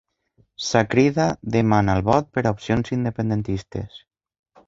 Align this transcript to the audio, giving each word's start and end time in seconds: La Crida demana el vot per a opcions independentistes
La 0.69 0.79
Crida 0.93 1.25
demana 1.57 1.95
el 1.97 2.01
vot 2.09 2.33
per 2.37 2.43
a 2.45 2.55
opcions 2.55 2.91
independentistes 2.99 4.01